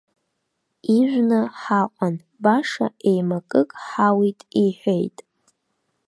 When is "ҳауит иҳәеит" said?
3.85-5.17